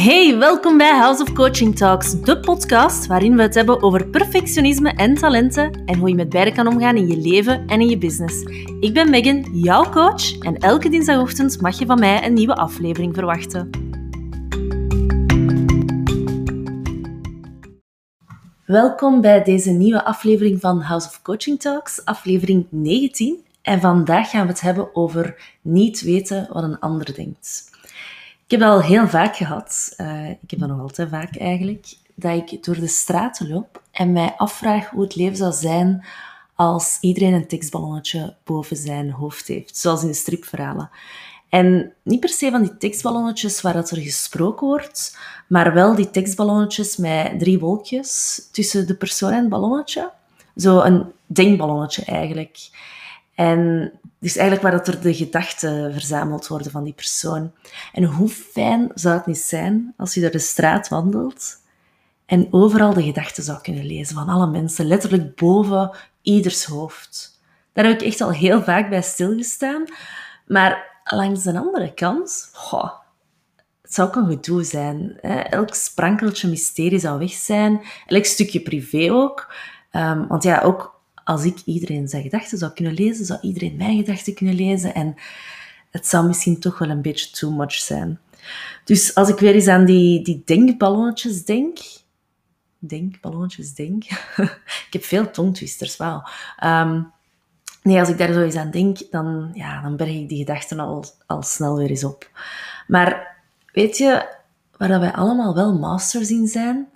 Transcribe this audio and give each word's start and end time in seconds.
Hey, 0.00 0.38
welkom 0.38 0.78
bij 0.78 0.98
House 0.98 1.22
of 1.22 1.32
Coaching 1.32 1.76
Talks, 1.76 2.20
de 2.20 2.40
podcast 2.40 3.06
waarin 3.06 3.36
we 3.36 3.42
het 3.42 3.54
hebben 3.54 3.82
over 3.82 4.06
perfectionisme 4.06 4.90
en 4.90 5.14
talenten 5.14 5.84
en 5.84 5.98
hoe 5.98 6.08
je 6.08 6.14
met 6.14 6.28
beide 6.28 6.52
kan 6.52 6.66
omgaan 6.66 6.96
in 6.96 7.06
je 7.08 7.16
leven 7.16 7.66
en 7.66 7.80
in 7.80 7.88
je 7.88 7.98
business. 7.98 8.42
Ik 8.80 8.94
ben 8.94 9.10
Megan, 9.10 9.46
jouw 9.52 9.90
coach, 9.90 10.38
en 10.38 10.56
elke 10.58 10.88
dinsdagochtend 10.88 11.60
mag 11.60 11.78
je 11.78 11.86
van 11.86 11.98
mij 11.98 12.24
een 12.26 12.32
nieuwe 12.32 12.54
aflevering 12.54 13.14
verwachten. 13.14 13.70
Welkom 18.64 19.20
bij 19.20 19.42
deze 19.42 19.70
nieuwe 19.70 20.04
aflevering 20.04 20.60
van 20.60 20.80
House 20.80 21.08
of 21.08 21.22
Coaching 21.22 21.60
Talks, 21.60 22.04
aflevering 22.04 22.66
19. 22.70 23.44
En 23.62 23.80
vandaag 23.80 24.30
gaan 24.30 24.42
we 24.46 24.52
het 24.52 24.60
hebben 24.60 24.94
over 24.94 25.56
niet 25.62 26.00
weten 26.00 26.48
wat 26.52 26.62
een 26.62 26.78
ander 26.78 27.14
denkt. 27.14 27.69
Ik 28.50 28.58
heb 28.58 28.68
dat 28.68 28.82
al 28.82 28.88
heel 28.88 29.08
vaak 29.08 29.36
gehad, 29.36 29.94
uh, 29.96 30.28
ik 30.28 30.50
heb 30.50 30.58
dat 30.58 30.68
nog 30.68 30.80
altijd 30.80 31.08
vaak 31.08 31.36
eigenlijk, 31.36 31.86
dat 32.14 32.50
ik 32.50 32.64
door 32.64 32.74
de 32.74 32.86
straten 32.86 33.48
loop 33.48 33.82
en 33.90 34.12
mij 34.12 34.34
afvraag 34.36 34.88
hoe 34.88 35.02
het 35.02 35.16
leven 35.16 35.36
zou 35.36 35.52
zijn 35.52 36.04
als 36.54 36.98
iedereen 37.00 37.32
een 37.32 37.46
tekstballonnetje 37.46 38.34
boven 38.44 38.76
zijn 38.76 39.10
hoofd 39.10 39.48
heeft, 39.48 39.76
zoals 39.76 40.02
in 40.02 40.14
stripverhalen. 40.14 40.90
En 41.48 41.92
niet 42.02 42.20
per 42.20 42.28
se 42.28 42.50
van 42.50 42.62
die 42.62 42.76
tekstballonnetjes 42.76 43.60
waar 43.60 43.72
dat 43.72 43.90
er 43.90 44.02
gesproken 44.02 44.66
wordt, 44.66 45.18
maar 45.46 45.74
wel 45.74 45.94
die 45.94 46.10
tekstballonnetjes 46.10 46.96
met 46.96 47.38
drie 47.38 47.58
wolkjes 47.58 48.42
tussen 48.52 48.86
de 48.86 48.94
persoon 48.94 49.32
en 49.32 49.40
het 49.40 49.48
ballonnetje. 49.48 50.10
Zo 50.56 50.80
een 50.80 51.12
denkballonnetje 51.26 52.04
eigenlijk. 52.04 52.58
En 53.34 53.92
dus 54.20 54.36
eigenlijk 54.36 54.62
waar 54.62 54.84
dat 54.84 54.94
er 54.94 55.00
de 55.00 55.14
gedachten 55.14 55.92
verzameld 55.92 56.46
worden 56.46 56.70
van 56.70 56.84
die 56.84 56.92
persoon. 56.92 57.52
En 57.92 58.04
hoe 58.04 58.28
fijn 58.28 58.90
zou 58.94 59.16
het 59.16 59.26
niet 59.26 59.38
zijn 59.38 59.94
als 59.96 60.14
je 60.14 60.20
door 60.20 60.30
de 60.30 60.38
straat 60.38 60.88
wandelt 60.88 61.58
en 62.26 62.48
overal 62.50 62.94
de 62.94 63.02
gedachten 63.02 63.42
zou 63.42 63.60
kunnen 63.60 63.86
lezen 63.86 64.14
van 64.14 64.28
alle 64.28 64.46
mensen, 64.46 64.86
letterlijk 64.86 65.36
boven 65.36 65.96
ieders 66.22 66.64
hoofd. 66.64 67.40
Daar 67.72 67.84
heb 67.84 68.00
ik 68.00 68.06
echt 68.06 68.20
al 68.20 68.30
heel 68.30 68.62
vaak 68.62 68.88
bij 68.88 69.02
stilgestaan. 69.02 69.84
Maar 70.46 71.00
langs 71.04 71.42
de 71.42 71.58
andere 71.58 71.94
kant, 71.94 72.50
het 73.82 73.94
zou 73.94 74.08
ook 74.08 74.16
een 74.16 74.26
gedoe 74.26 74.64
zijn. 74.64 75.20
Elk 75.50 75.74
sprankeltje 75.74 76.48
mysterie 76.48 76.98
zou 76.98 77.18
weg 77.18 77.32
zijn, 77.32 77.80
elk 78.06 78.24
stukje 78.24 78.60
privé 78.60 79.12
ook. 79.12 79.54
Um, 79.92 80.26
want 80.26 80.42
ja, 80.42 80.60
ook 80.60 80.99
als 81.24 81.44
ik 81.44 81.58
iedereen 81.64 82.08
zijn 82.08 82.22
gedachten 82.22 82.58
zou 82.58 82.72
kunnen 82.72 82.94
lezen, 82.94 83.24
zou 83.24 83.40
iedereen 83.40 83.76
mijn 83.76 83.96
gedachten 83.96 84.34
kunnen 84.34 84.54
lezen. 84.54 84.94
En 84.94 85.14
het 85.90 86.06
zou 86.06 86.26
misschien 86.26 86.60
toch 86.60 86.78
wel 86.78 86.90
een 86.90 87.02
beetje 87.02 87.30
too 87.30 87.50
much 87.50 87.72
zijn. 87.72 88.18
Dus 88.84 89.14
als 89.14 89.28
ik 89.28 89.38
weer 89.38 89.54
eens 89.54 89.66
aan 89.66 89.84
die, 89.84 90.22
die 90.24 90.42
denkballonnetjes 90.44 91.44
denk... 91.44 91.78
Denkballonnetjes 92.78 93.74
denk... 93.74 94.04
ik 94.86 94.88
heb 94.90 95.04
veel 95.04 95.30
tongtwisters, 95.30 95.96
wauw. 95.96 96.22
Um, 96.64 97.12
nee, 97.82 97.98
als 97.98 98.08
ik 98.08 98.18
daar 98.18 98.32
zo 98.32 98.42
eens 98.42 98.56
aan 98.56 98.70
denk, 98.70 98.98
dan, 99.10 99.50
ja, 99.54 99.82
dan 99.82 99.96
berg 99.96 100.10
ik 100.10 100.28
die 100.28 100.38
gedachten 100.38 100.80
al, 100.80 101.04
al 101.26 101.42
snel 101.42 101.76
weer 101.76 101.90
eens 101.90 102.04
op. 102.04 102.30
Maar 102.86 103.36
weet 103.72 103.96
je, 103.96 104.38
waar 104.76 105.00
wij 105.00 105.12
allemaal 105.12 105.54
wel 105.54 105.78
masters 105.78 106.30
in 106.30 106.46
zijn? 106.46 106.88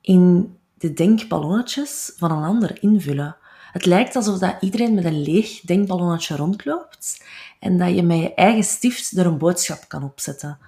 In 0.00 0.55
de 0.78 0.92
denkballonnetjes 0.92 2.12
van 2.16 2.30
een 2.30 2.44
ander 2.44 2.82
invullen. 2.82 3.36
Het 3.72 3.86
lijkt 3.86 4.16
alsof 4.16 4.38
dat 4.38 4.56
iedereen 4.60 4.94
met 4.94 5.04
een 5.04 5.22
leeg 5.22 5.60
denkballonnetje 5.60 6.36
rondloopt 6.36 7.24
en 7.60 7.78
dat 7.78 7.94
je 7.94 8.02
met 8.02 8.18
je 8.18 8.34
eigen 8.34 8.64
stift 8.64 9.16
er 9.16 9.26
een 9.26 9.38
boodschap 9.38 9.84
kan 9.88 10.02
opzetten. 10.02 10.58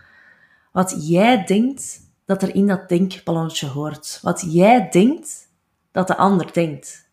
Wat 0.72 0.96
jij 0.98 1.44
denkt 1.44 2.00
dat 2.24 2.42
er 2.42 2.54
in 2.54 2.66
dat 2.66 2.88
denkballonnetje 2.88 3.66
hoort. 3.66 4.18
Wat 4.22 4.44
jij 4.48 4.88
denkt 4.90 5.48
dat 5.92 6.06
de 6.06 6.16
ander 6.16 6.52
denkt. 6.52 7.08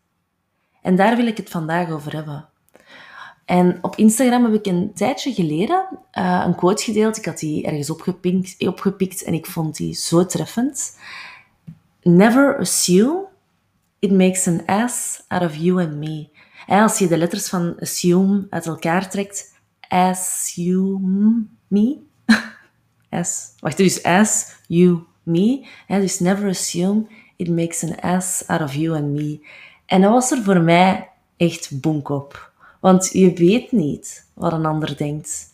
En 0.82 0.96
daar 0.96 1.16
wil 1.16 1.26
ik 1.26 1.36
het 1.36 1.50
vandaag 1.50 1.90
over 1.90 2.12
hebben. 2.12 2.48
En 3.44 3.78
op 3.82 3.96
Instagram 3.96 4.44
heb 4.44 4.54
ik 4.54 4.66
een 4.66 4.90
tijdje 4.94 5.32
geleden 5.32 5.88
uh, 6.12 6.42
een 6.46 6.54
quote 6.54 6.82
gedeeld. 6.82 7.16
Ik 7.16 7.24
had 7.24 7.38
die 7.38 7.66
ergens 7.66 7.90
opgepikt 7.90 9.22
en 9.22 9.34
ik 9.34 9.46
vond 9.46 9.76
die 9.76 9.94
zo 9.94 10.26
treffend. 10.26 10.98
Never 12.06 12.54
assume 12.60 13.26
it 14.00 14.12
makes 14.12 14.46
an 14.46 14.62
ass 14.68 15.24
out 15.28 15.42
of 15.42 15.56
you 15.56 15.80
and 15.80 15.96
me. 15.96 16.28
Als 16.66 16.98
je 16.98 17.08
de 17.08 17.16
letters 17.16 17.48
van 17.48 17.76
assume 17.80 18.46
uit 18.50 18.66
elkaar 18.66 19.10
trekt, 19.10 19.54
assume 19.88 21.46
me. 21.68 21.98
as, 23.10 23.54
wacht, 23.60 23.76
dus 23.76 24.02
as, 24.02 24.56
you, 24.66 25.02
me. 25.22 25.66
Dus 25.88 26.20
never 26.20 26.48
assume 26.48 27.06
it 27.36 27.48
makes 27.48 27.84
an 27.84 28.00
ass 28.00 28.46
out 28.46 28.60
of 28.60 28.74
you 28.74 28.96
and 28.96 29.12
me. 29.12 29.40
En 29.86 30.00
dat 30.00 30.12
was 30.12 30.30
er 30.30 30.42
voor 30.42 30.60
mij 30.60 31.08
echt 31.36 31.80
bonk 31.80 32.08
op. 32.08 32.52
Want 32.80 33.10
je 33.12 33.32
weet 33.32 33.72
niet 33.72 34.26
wat 34.34 34.52
een 34.52 34.66
ander 34.66 34.96
denkt. 34.96 35.52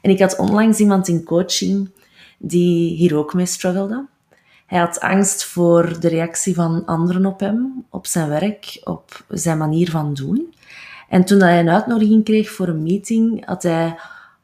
En 0.00 0.10
ik 0.10 0.20
had 0.20 0.38
onlangs 0.38 0.78
iemand 0.78 1.08
in 1.08 1.24
coaching 1.24 1.90
die 2.38 2.96
hier 2.96 3.16
ook 3.16 3.34
mee 3.34 3.46
struggelde. 3.46 4.08
Hij 4.70 4.78
had 4.78 5.00
angst 5.00 5.44
voor 5.44 6.00
de 6.00 6.08
reactie 6.08 6.54
van 6.54 6.84
anderen 6.86 7.26
op 7.26 7.40
hem, 7.40 7.86
op 7.88 8.06
zijn 8.06 8.28
werk, 8.28 8.80
op 8.84 9.24
zijn 9.28 9.58
manier 9.58 9.90
van 9.90 10.14
doen. 10.14 10.54
En 11.08 11.24
toen 11.24 11.40
hij 11.40 11.58
een 11.58 11.68
uitnodiging 11.68 12.24
kreeg 12.24 12.50
voor 12.50 12.68
een 12.68 12.82
meeting, 12.82 13.46
had 13.46 13.62
hij 13.62 13.98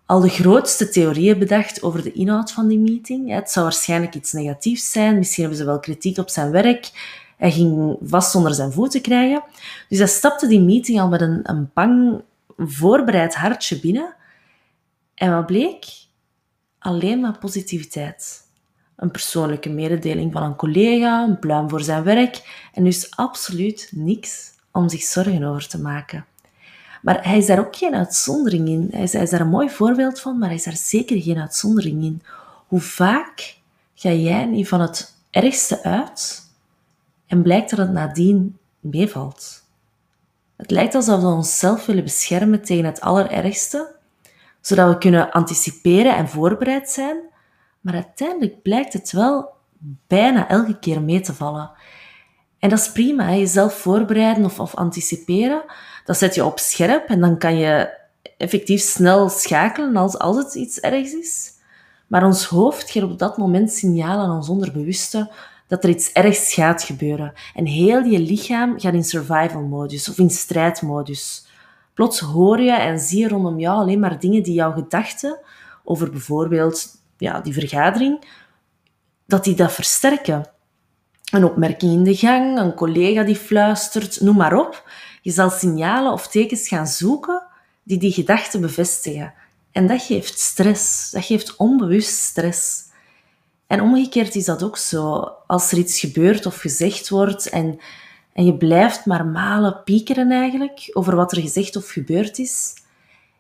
al 0.07 0.21
de 0.21 0.29
grootste 0.29 0.89
theorieën 0.89 1.39
bedacht 1.39 1.83
over 1.83 2.03
de 2.03 2.13
inhoud 2.13 2.53
van 2.53 2.69
die 2.69 2.79
meeting. 2.79 3.31
Het 3.31 3.51
zou 3.51 3.65
waarschijnlijk 3.65 4.15
iets 4.15 4.33
negatiefs 4.33 4.93
zijn, 4.93 5.17
misschien 5.19 5.43
hebben 5.43 5.61
ze 5.61 5.67
wel 5.67 5.81
kritiek 5.81 6.19
op 6.19 6.29
zijn 6.29 6.51
werk. 6.51 6.91
Hij 7.37 7.53
ging 7.53 7.97
vast 8.03 8.35
onder 8.35 8.55
zijn 8.55 8.73
voeten 8.73 9.01
krijgen. 9.01 9.43
Dus 9.89 9.99
hij 9.99 10.09
stapte 10.09 10.47
die 10.47 10.61
meeting 10.61 11.01
al 11.01 11.09
met 11.09 11.21
een, 11.21 11.41
een 11.43 11.71
bang, 11.75 12.23
voorbereid 12.57 13.35
hartje 13.35 13.81
binnen. 13.81 14.15
En 15.15 15.35
wat 15.35 15.47
bleek? 15.47 15.85
Alleen 16.79 17.21
maar 17.21 17.39
positiviteit 17.39 18.46
een 18.97 19.11
persoonlijke 19.11 19.69
mededeling 19.69 20.33
van 20.33 20.43
een 20.43 20.57
collega, 20.57 21.23
een 21.23 21.39
pluim 21.39 21.69
voor 21.69 21.81
zijn 21.81 22.03
werk 22.03 22.69
en 22.73 22.85
dus 22.85 23.17
absoluut 23.17 23.91
niks 23.95 24.51
om 24.73 24.89
zich 24.89 25.03
zorgen 25.03 25.45
over 25.45 25.69
te 25.69 25.81
maken. 25.81 26.27
Maar 27.03 27.25
hij 27.25 27.39
is 27.39 27.47
daar 27.47 27.59
ook 27.59 27.77
geen 27.77 27.95
uitzondering 27.95 28.69
in. 28.69 28.89
Hij 28.91 29.03
is, 29.03 29.13
hij 29.13 29.23
is 29.23 29.31
daar 29.31 29.41
een 29.41 29.49
mooi 29.49 29.71
voorbeeld 29.71 30.21
van, 30.21 30.39
maar 30.39 30.49
hij 30.49 30.57
is 30.57 30.65
daar 30.65 30.77
zeker 30.77 31.23
geen 31.23 31.39
uitzondering 31.39 32.03
in. 32.03 32.23
Hoe 32.67 32.81
vaak 32.81 33.57
ga 33.95 34.11
jij 34.11 34.45
niet 34.45 34.69
van 34.69 34.81
het 34.81 35.15
ergste 35.31 35.83
uit 35.83 36.43
en 37.27 37.43
blijkt 37.43 37.71
dat 37.71 37.79
het 37.79 37.93
nadien 37.93 38.59
meevalt? 38.81 39.65
Het 40.57 40.71
lijkt 40.71 40.95
alsof 40.95 41.21
we 41.21 41.27
onszelf 41.27 41.87
willen 41.87 42.05
beschermen 42.05 42.63
tegen 42.63 42.85
het 42.85 43.01
allerergste, 43.01 43.95
zodat 44.61 44.89
we 44.89 44.99
kunnen 44.99 45.31
anticiperen 45.31 46.17
en 46.17 46.29
voorbereid 46.29 46.91
zijn, 46.91 47.17
maar 47.87 47.95
uiteindelijk 47.95 48.63
blijkt 48.63 48.93
het 48.93 49.13
wel 49.13 49.49
bijna 50.07 50.49
elke 50.49 50.79
keer 50.79 51.03
mee 51.03 51.21
te 51.21 51.35
vallen. 51.35 51.71
En 52.59 52.69
dat 52.69 52.79
is 52.79 52.93
prima, 52.93 53.35
jezelf 53.35 53.75
voorbereiden 53.75 54.45
of, 54.45 54.61
of 54.61 54.75
anticiperen. 54.75 55.65
Dat 56.05 56.19
zet 56.19 56.35
je 56.35 56.45
op 56.45 56.59
scherp 56.59 57.09
en 57.09 57.21
dan 57.21 57.39
kan 57.39 57.57
je 57.57 57.99
effectief 58.39 58.81
snel 58.81 59.29
schakelen 59.29 59.97
als, 59.97 60.19
als 60.19 60.37
het 60.37 60.55
iets 60.55 60.81
ergs 60.81 61.13
is. 61.13 61.53
Maar 62.07 62.25
ons 62.25 62.45
hoofd 62.45 62.91
geeft 62.91 63.07
op 63.07 63.19
dat 63.19 63.37
moment 63.37 63.73
signalen 63.73 64.25
aan 64.25 64.37
ons 64.37 64.49
onderbewuste 64.49 65.33
dat 65.67 65.85
er 65.85 65.91
iets 65.91 66.13
ergs 66.13 66.55
gaat 66.55 66.83
gebeuren. 66.83 67.33
En 67.55 67.67
heel 67.67 68.03
je 68.03 68.19
lichaam 68.19 68.81
gaat 68.81 68.95
in 68.95 69.05
survival-modus 69.05 70.09
of 70.09 70.19
in 70.19 70.31
strijdmodus. 70.31 71.47
Plots 71.95 72.21
hoor 72.21 72.61
je 72.61 72.73
en 72.73 72.99
zie 72.99 73.21
je 73.21 73.29
rondom 73.29 73.59
jou 73.59 73.79
alleen 73.79 74.01
maar 74.01 74.21
dingen 74.21 74.43
die 74.43 74.55
jouw 74.55 74.73
gedachten 74.73 75.39
over 75.85 76.11
bijvoorbeeld 76.11 77.05
ja, 77.19 77.41
die 77.41 77.53
vergadering, 77.53 78.25
dat 79.27 79.45
die 79.45 79.55
dat 79.55 79.73
versterken. 79.73 80.51
Een 81.33 81.45
opmerking 81.45 81.93
in 81.93 82.05
de 82.05 82.17
gang, 82.17 82.59
een 82.59 82.75
collega 82.75 83.23
die 83.23 83.37
fluistert, 83.37 84.21
noem 84.21 84.37
maar 84.37 84.59
op. 84.59 84.89
Je 85.23 85.31
zal 85.31 85.51
signalen 85.51 86.13
of 86.13 86.29
tekens 86.29 86.69
gaan 86.69 86.87
zoeken 86.87 87.43
die 87.83 87.99
die 87.99 88.13
gedachten 88.13 88.61
bevestigen. 88.61 89.35
En 89.73 89.87
dat 89.87 90.03
geeft 90.03 90.39
stress. 90.39 91.11
Dat 91.11 91.25
geeft 91.25 91.57
onbewust 91.57 92.19
stress. 92.19 92.85
En 93.67 93.81
omgekeerd 93.81 94.35
is 94.35 94.45
dat 94.45 94.63
ook 94.63 94.77
zo. 94.77 95.33
Als 95.47 95.73
er 95.73 95.79
iets 95.79 96.01
gebeurt 96.01 96.47
of 96.47 96.57
gezegd 96.57 97.09
wordt 97.09 97.49
en, 97.49 97.79
en 98.33 98.45
je 98.45 98.57
blijft 98.57 99.07
maar 99.07 99.27
malen, 99.27 99.83
piekeren 99.85 100.31
eigenlijk 100.31 100.91
over 100.93 101.17
wat 101.17 101.33
er 101.33 101.41
gezegd 101.41 101.77
of 101.77 101.89
gebeurd 101.89 102.39
is, 102.39 102.75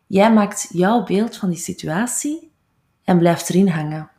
jij 0.06 0.32
maakt 0.32 0.68
jouw 0.72 1.04
beeld 1.04 1.36
van 1.36 1.48
die 1.48 1.58
situatie 1.58 2.50
en 3.06 3.18
blijft 3.18 3.48
erin 3.48 3.68
hangen. 3.68 4.10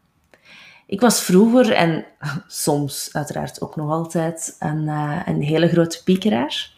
Ik 0.85 1.01
was 1.01 1.21
vroeger, 1.21 1.71
en 1.71 2.05
soms 2.47 3.09
uiteraard 3.11 3.61
ook 3.61 3.75
nog 3.75 3.91
altijd, 3.91 4.55
een, 4.59 4.83
uh, 4.83 5.21
een 5.25 5.41
hele 5.41 5.67
grote 5.67 6.03
piekeraar. 6.03 6.71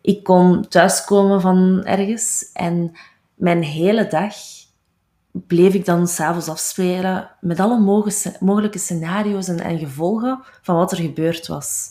Ik 0.00 0.24
kon 0.24 0.68
thuiskomen 0.68 1.40
van 1.40 1.84
ergens 1.84 2.50
en 2.52 2.92
mijn 3.34 3.62
hele 3.62 4.06
dag 4.06 4.34
bleef 5.32 5.74
ik 5.74 5.84
dan 5.84 6.08
s'avonds 6.08 6.48
afspelen 6.48 7.30
met 7.40 7.60
alle 7.60 7.78
mogelijke 8.40 8.78
scenario's 8.78 9.48
en, 9.48 9.60
en 9.60 9.78
gevolgen 9.78 10.40
van 10.62 10.76
wat 10.76 10.92
er 10.92 10.98
gebeurd 10.98 11.46
was. 11.46 11.90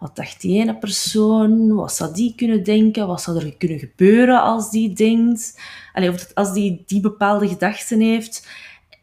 Wat 0.00 0.16
dacht 0.16 0.40
die 0.40 0.60
ene 0.60 0.78
persoon? 0.78 1.74
Wat 1.74 1.92
zou 1.92 2.14
die 2.14 2.34
kunnen 2.36 2.64
denken? 2.64 3.06
Wat 3.06 3.22
zou 3.22 3.38
er 3.38 3.56
kunnen 3.56 3.78
gebeuren 3.78 4.42
als 4.42 4.70
die 4.70 4.92
denkt? 4.92 5.60
Allee, 5.92 6.10
of 6.10 6.30
als 6.34 6.52
die 6.52 6.82
die 6.86 7.00
bepaalde 7.00 7.48
gedachten 7.48 8.00
heeft. 8.00 8.48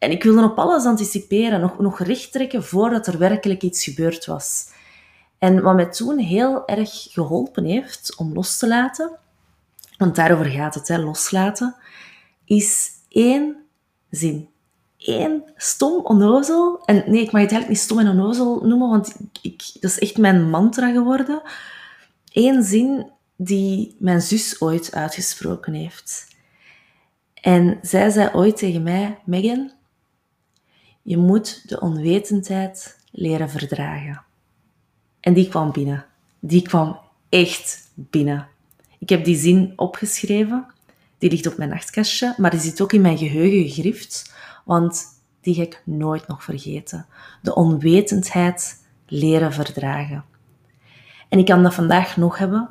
En 0.03 0.11
ik 0.11 0.23
wilde 0.23 0.43
op 0.43 0.59
alles 0.59 0.85
anticiperen, 0.85 1.59
nog, 1.59 1.79
nog 1.79 1.99
recht 1.99 2.31
trekken 2.31 2.63
voordat 2.63 3.07
er 3.07 3.17
werkelijk 3.17 3.61
iets 3.61 3.83
gebeurd 3.83 4.25
was. 4.25 4.65
En 5.37 5.61
wat 5.61 5.75
mij 5.75 5.89
toen 5.89 6.17
heel 6.17 6.67
erg 6.67 6.89
geholpen 7.09 7.65
heeft 7.65 8.15
om 8.17 8.33
los 8.33 8.57
te 8.57 8.67
laten, 8.67 9.11
want 9.97 10.15
daarover 10.15 10.45
gaat 10.45 10.75
het, 10.75 10.87
hè, 10.87 10.97
loslaten, 10.97 11.75
is 12.45 12.89
één 13.09 13.55
zin. 14.09 14.49
Eén 14.97 15.43
stom 15.55 16.05
onnozel. 16.05 16.81
En 16.85 16.95
nee, 16.95 17.21
ik 17.21 17.31
mag 17.31 17.41
het 17.41 17.51
eigenlijk 17.51 17.69
niet 17.69 17.79
stom 17.79 17.99
en 17.99 18.07
onnozel 18.07 18.61
noemen, 18.63 18.89
want 18.89 19.15
ik, 19.41 19.63
dat 19.79 19.91
is 19.91 19.99
echt 19.99 20.17
mijn 20.17 20.49
mantra 20.49 20.91
geworden. 20.91 21.41
Eén 22.31 22.63
zin 22.63 23.11
die 23.35 23.95
mijn 23.99 24.21
zus 24.21 24.61
ooit 24.61 24.93
uitgesproken 24.95 25.73
heeft. 25.73 26.27
En 27.33 27.79
zij 27.81 28.09
zei 28.09 28.29
ooit 28.33 28.57
tegen 28.57 28.83
mij, 28.83 29.19
Megan, 29.25 29.71
je 31.03 31.17
moet 31.17 31.69
de 31.69 31.79
onwetendheid 31.79 32.99
leren 33.11 33.49
verdragen. 33.49 34.21
En 35.19 35.33
die 35.33 35.49
kwam 35.49 35.71
binnen. 35.71 36.05
Die 36.39 36.61
kwam 36.61 36.99
echt 37.29 37.91
binnen. 37.93 38.47
Ik 38.99 39.09
heb 39.09 39.25
die 39.25 39.37
zin 39.37 39.73
opgeschreven. 39.75 40.65
Die 41.17 41.29
ligt 41.29 41.47
op 41.47 41.57
mijn 41.57 41.69
nachtkastje, 41.69 42.33
maar 42.37 42.51
die 42.51 42.59
zit 42.59 42.81
ook 42.81 42.93
in 42.93 43.01
mijn 43.01 43.17
geheugen 43.17 43.69
gegrift, 43.69 44.33
want 44.65 45.05
die 45.41 45.55
ga 45.55 45.61
ik 45.61 45.81
nooit 45.85 46.27
nog 46.27 46.43
vergeten. 46.43 47.05
De 47.41 47.55
onwetendheid 47.55 48.83
leren 49.07 49.53
verdragen. 49.53 50.25
En 51.29 51.39
ik 51.39 51.45
kan 51.45 51.63
dat 51.63 51.73
vandaag 51.73 52.17
nog 52.17 52.37
hebben, 52.37 52.69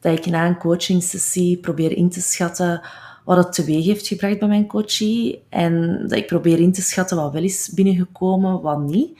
dat 0.00 0.18
ik 0.18 0.26
na 0.26 0.46
een 0.46 0.58
coachingsessie 0.58 1.56
probeer 1.56 1.92
in 1.92 2.10
te 2.10 2.20
schatten 2.20 2.80
wat 3.28 3.36
het 3.36 3.52
teweeg 3.52 3.84
heeft 3.84 4.06
gebracht 4.06 4.38
bij 4.38 4.48
mijn 4.48 4.66
coachie 4.66 5.42
en 5.48 5.98
dat 6.02 6.18
ik 6.18 6.26
probeer 6.26 6.58
in 6.58 6.72
te 6.72 6.82
schatten 6.82 7.16
wat 7.16 7.32
wel 7.32 7.42
is 7.42 7.70
binnengekomen, 7.74 8.60
wat 8.60 8.80
niet. 8.80 9.18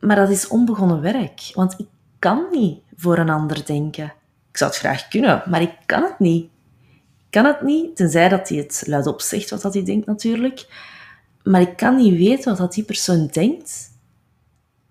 Maar 0.00 0.16
dat 0.16 0.30
is 0.30 0.48
onbegonnen 0.48 1.00
werk, 1.00 1.50
want 1.54 1.74
ik 1.78 1.86
kan 2.18 2.46
niet 2.50 2.78
voor 2.96 3.18
een 3.18 3.30
ander 3.30 3.66
denken. 3.66 4.04
Ik 4.50 4.56
zou 4.56 4.70
het 4.70 4.78
graag 4.78 5.08
kunnen, 5.08 5.42
maar 5.46 5.62
ik 5.62 5.72
kan 5.86 6.02
het 6.02 6.18
niet. 6.18 6.44
Ik 6.44 7.30
kan 7.30 7.44
het 7.44 7.62
niet, 7.62 7.96
tenzij 7.96 8.28
dat 8.28 8.48
hij 8.48 8.58
het 8.58 8.82
luidop 8.86 9.20
zegt 9.20 9.50
wat 9.50 9.62
dat 9.62 9.74
hij 9.74 9.84
denkt 9.84 10.06
natuurlijk. 10.06 10.66
Maar 11.42 11.60
ik 11.60 11.76
kan 11.76 11.96
niet 11.96 12.16
weten 12.16 12.56
wat 12.56 12.72
die 12.72 12.84
persoon 12.84 13.26
denkt 13.26 13.90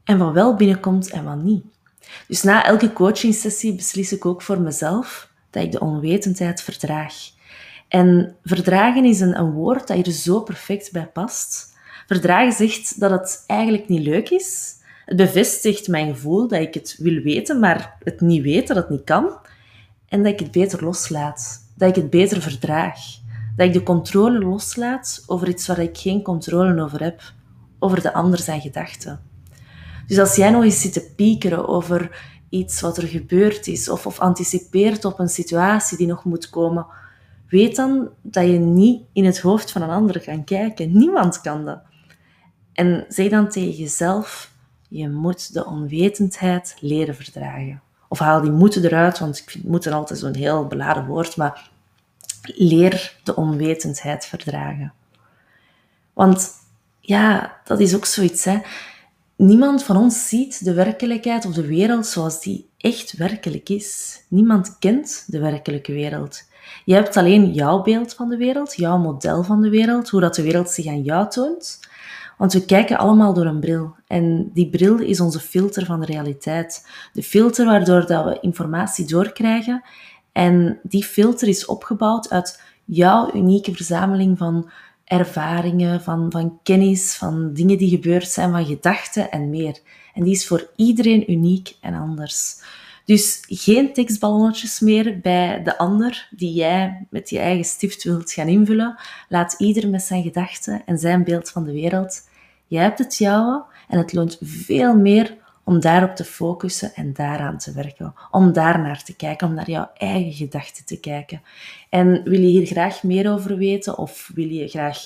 en 0.04 0.18
wat 0.18 0.34
wel 0.34 0.56
binnenkomt 0.56 1.10
en 1.10 1.24
wat 1.24 1.44
niet. 1.44 1.64
Dus 2.28 2.44
na 2.44 2.66
elke 2.66 2.94
coachingsessie 2.94 3.76
beslis 3.76 4.12
ik 4.12 4.26
ook 4.26 4.42
voor 4.42 4.60
mezelf 4.60 5.32
dat 5.50 5.64
ik 5.64 5.72
de 5.72 5.80
onwetendheid 5.80 6.62
verdraag. 6.62 7.36
En 7.88 8.36
verdragen 8.44 9.06
is 9.06 9.20
een, 9.20 9.40
een 9.40 9.52
woord 9.52 9.88
dat 9.88 10.06
hier 10.06 10.14
zo 10.14 10.42
perfect 10.42 10.92
bij 10.92 11.08
past. 11.08 11.76
Verdragen 12.08 12.54
zegt 12.54 13.00
dat 13.00 13.12
het 13.12 13.44
eigenlijk 13.48 13.88
niet 13.88 14.04
leuk 14.04 14.30
is, 14.30 14.76
het 15.08 15.18
bevestigt 15.18 15.88
mijn 15.88 16.14
gevoel 16.14 16.48
dat 16.48 16.62
ik 16.62 16.74
het 16.74 16.96
wil 17.00 17.22
weten, 17.22 17.60
maar 17.60 17.98
het 18.04 18.22
niet 18.22 18.44
weten, 18.44 18.76
dat 18.76 18.84
het 18.84 18.90
niet 18.90 19.04
kan. 19.04 19.38
En 20.08 20.24
dat 20.24 20.34
ik 20.34 20.40
het 20.40 20.52
beter 20.52 20.84
loslaat. 20.84 21.70
Dat 21.76 21.90
ik 21.90 21.96
het 21.96 22.10
beter 22.10 22.42
verdraag. 22.42 23.00
Dat 23.56 23.68
ik 23.68 23.74
de 23.74 23.84
controle 23.84 24.40
loslaat 24.40 25.24
over 25.28 25.48
iets 25.48 25.68
waar 25.68 25.80
ik 25.80 25.98
geen 25.98 26.22
controle 26.22 26.82
over 26.82 27.04
heb. 27.04 27.22
Over 27.80 28.02
de 28.02 28.14
ander 28.14 28.40
zijn 28.40 28.62
gedachten. 28.62 29.20
Dus 30.08 30.20
als 30.20 30.36
jij 30.36 30.50
nog 30.50 30.64
eens 30.64 30.82
zit 30.82 30.94
te 30.94 31.12
piekeren 31.16 31.68
over 31.68 32.26
iets 32.50 32.82
wat 32.82 32.98
er 32.98 33.08
gebeurd 33.08 33.68
is, 33.68 33.90
of, 33.90 34.06
of 34.06 34.20
anticipeert 34.20 35.06
op 35.06 35.20
een 35.20 35.30
situatie 35.30 35.98
die 35.98 36.08
nog 36.08 36.24
moet 36.24 36.50
komen, 36.50 36.86
weet 37.50 37.76
dan 37.76 38.10
dat 38.22 38.46
je 38.46 38.60
niet 38.60 39.02
in 39.14 39.26
het 39.26 39.40
hoofd 39.40 39.72
van 39.72 39.82
een 39.82 39.90
ander 39.90 40.22
kan 40.22 40.44
kijken. 40.44 40.98
Niemand 40.98 41.42
kan 41.42 41.66
dat. 41.66 41.80
En 42.74 43.06
zeg 43.10 43.30
dan 43.30 43.50
tegen 43.50 43.78
jezelf, 43.78 44.52
je 44.90 45.10
moet 45.10 45.54
de 45.54 45.66
onwetendheid 45.66 46.78
leren 46.80 47.16
verdragen. 47.16 47.82
Of 48.10 48.20
haal 48.20 48.42
die 48.42 48.52
moeten 48.52 48.84
eruit, 48.84 49.20
want 49.20 49.38
ik 49.38 49.50
vind 49.50 49.64
moeten 49.64 49.94
altijd 49.94 50.20
zo'n 50.20 50.36
heel 50.36 50.68
beladen 50.68 51.06
woord, 51.06 51.38
maar 51.38 51.70
leer 52.42 53.18
de 53.24 53.36
onwetendheid 53.36 54.26
verdragen. 54.26 54.94
Want 56.14 56.52
ja, 57.00 57.58
dat 57.64 57.80
is 57.80 57.96
ook 57.96 58.06
zoiets. 58.06 58.44
Hè. 58.44 58.60
Niemand 59.36 59.84
van 59.84 59.98
ons 59.98 60.28
ziet 60.28 60.64
de 60.64 60.74
werkelijkheid 60.74 61.46
of 61.46 61.54
de 61.54 61.66
wereld 61.66 62.06
zoals 62.06 62.42
die 62.42 62.70
echt 62.78 63.12
werkelijk 63.12 63.70
is. 63.70 64.22
Niemand 64.28 64.78
kent 64.80 65.24
de 65.28 65.40
werkelijke 65.40 65.92
wereld. 65.92 66.44
Je 66.86 66.94
hebt 66.94 67.18
alleen 67.18 67.54
jouw 67.54 67.82
beeld 67.82 68.14
van 68.14 68.30
de 68.30 68.38
wereld, 68.38 68.76
jouw 68.76 68.98
model 68.98 69.44
van 69.44 69.62
de 69.62 69.70
wereld, 69.70 70.10
hoe 70.10 70.22
dat 70.22 70.36
de 70.36 70.42
wereld 70.42 70.70
zich 70.70 70.88
aan 70.88 71.02
jou 71.02 71.30
toont. 71.30 71.80
Want 72.38 72.54
we 72.54 72.66
kijken 72.66 72.98
allemaal 72.98 73.34
door 73.34 73.46
een 73.46 73.60
bril. 73.60 73.96
En 74.08 74.50
die 74.54 74.70
bril 74.70 75.00
is 75.00 75.20
onze 75.20 75.40
filter 75.40 75.86
van 75.86 76.00
de 76.00 76.06
realiteit. 76.06 76.88
De 77.14 77.24
filter 77.24 77.66
waardoor 77.66 78.06
dat 78.06 78.24
we 78.24 78.38
informatie 78.42 79.06
doorkrijgen. 79.06 79.84
En 80.32 80.80
die 80.84 81.04
filter 81.04 81.48
is 81.48 81.66
opgebouwd 81.66 82.30
uit 82.30 82.62
jouw 82.86 83.34
unieke 83.34 83.76
verzameling 83.76 84.38
van 84.38 84.70
ervaringen, 85.04 86.02
van, 86.02 86.32
van 86.32 86.60
kennis, 86.64 87.16
van 87.16 87.54
dingen 87.54 87.78
die 87.78 87.90
gebeurd 87.90 88.30
zijn, 88.30 88.52
van 88.52 88.66
gedachten 88.66 89.32
en 89.32 89.50
meer. 89.50 89.80
En 90.14 90.24
die 90.24 90.34
is 90.34 90.48
voor 90.48 90.70
iedereen 90.76 91.32
uniek 91.32 91.76
en 91.82 91.94
anders. 91.94 92.62
Dus 93.08 93.44
geen 93.48 93.94
tekstballonnetjes 93.94 94.80
meer 94.80 95.20
bij 95.20 95.64
de 95.64 95.78
ander 95.78 96.30
die 96.36 96.54
jij 96.54 97.08
met 97.10 97.30
je 97.30 97.40
eigen 97.40 97.66
stift 97.66 98.04
wilt 98.04 98.32
gaan 98.32 98.48
invullen. 98.48 99.00
Laat 99.30 99.56
ieder 99.58 99.90
met 99.90 100.02
zijn 100.02 100.24
gedachten 100.24 100.82
en 100.86 100.98
zijn 100.98 101.24
beeld 101.24 101.50
van 101.50 101.64
de 101.64 101.72
wereld. 101.72 102.30
Jij 102.68 102.84
hebt 102.84 103.00
het 103.00 103.18
jouwe 103.18 103.66
en 103.88 103.98
het 103.98 104.14
loont 104.14 104.38
veel 104.42 104.96
meer 104.96 105.38
om 105.64 105.80
daarop 105.80 106.16
te 106.16 106.24
focussen 106.24 106.94
en 106.94 107.14
daaraan 107.14 107.58
te 107.58 107.72
werken. 107.72 108.14
Om 108.32 108.54
daarnaar 108.54 109.04
te 109.04 109.16
kijken, 109.16 109.48
om 109.48 109.54
naar 109.54 109.70
jouw 109.70 109.90
eigen 109.98 110.34
gedachten 110.34 110.86
te 110.86 111.00
kijken. 111.00 111.42
En 111.90 112.24
wil 112.24 112.42
je 112.42 112.48
hier 112.48 112.66
graag 112.66 113.04
meer 113.04 113.32
over 113.32 113.58
weten 113.58 113.98
of 113.98 114.32
wil 114.34 114.50
je 114.50 114.68
graag 114.68 114.98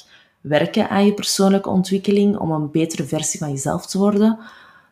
werken 0.41 0.89
aan 0.89 1.05
je 1.05 1.13
persoonlijke 1.13 1.69
ontwikkeling 1.69 2.37
om 2.37 2.51
een 2.51 2.71
betere 2.71 3.03
versie 3.03 3.39
van 3.39 3.49
jezelf 3.49 3.85
te 3.85 3.97
worden, 3.97 4.39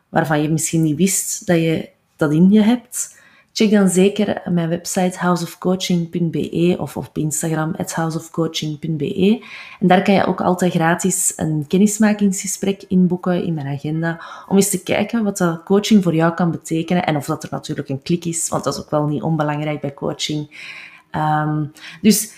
waarvan 0.08 0.42
je 0.42 0.48
misschien 0.48 0.82
niet 0.82 0.96
wist 0.96 1.46
dat 1.46 1.56
je 1.56 1.98
dat 2.20 2.32
in 2.32 2.50
je 2.50 2.60
hebt? 2.60 3.18
Check 3.52 3.70
dan 3.70 3.88
zeker 3.88 4.42
mijn 4.44 4.68
website 4.68 5.18
houseofcoaching.be 5.18 6.76
of 6.78 6.96
op 6.96 7.18
Instagram 7.18 7.74
houseofcoaching.be. 7.94 9.44
En 9.80 9.86
daar 9.86 10.02
kan 10.02 10.14
je 10.14 10.26
ook 10.26 10.40
altijd 10.40 10.72
gratis 10.72 11.32
een 11.36 11.64
kennismakingsgesprek 11.68 12.82
inboeken 12.88 13.44
in 13.44 13.54
mijn 13.54 13.66
agenda, 13.66 14.20
om 14.48 14.56
eens 14.56 14.70
te 14.70 14.82
kijken 14.82 15.24
wat 15.24 15.36
dat 15.36 15.62
coaching 15.62 16.02
voor 16.02 16.14
jou 16.14 16.34
kan 16.34 16.50
betekenen 16.50 17.06
en 17.06 17.16
of 17.16 17.26
dat 17.26 17.42
er 17.42 17.48
natuurlijk 17.50 17.88
een 17.88 18.02
klik 18.02 18.24
is, 18.24 18.48
want 18.48 18.64
dat 18.64 18.74
is 18.74 18.80
ook 18.80 18.90
wel 18.90 19.06
niet 19.06 19.22
onbelangrijk 19.22 19.80
bij 19.80 19.94
coaching. 19.94 20.68
Ehm, 21.10 21.64
dus 22.00 22.32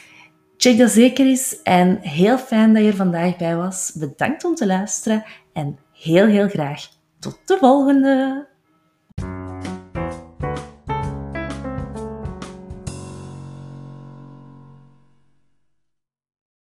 check 0.57 0.79
dat 0.79 0.91
zeker 0.91 1.27
eens 1.27 1.63
en 1.63 1.99
heel 2.01 2.39
fijn 2.39 2.75
dat 2.75 2.83
je 2.83 2.89
er 2.89 2.97
vandaag 2.97 3.37
bij 3.37 3.57
was. 3.57 3.93
Bedankt 3.95 4.45
om 4.45 4.55
te 4.55 4.67
luisteren 4.67 5.25
en 5.53 5.79
heel 5.93 6.27
heel 6.27 6.49
graag 6.49 6.89
tot 7.19 7.39
de 7.45 7.57
volgende! 7.61 8.51